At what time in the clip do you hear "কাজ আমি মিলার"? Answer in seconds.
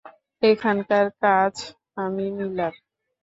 1.21-2.73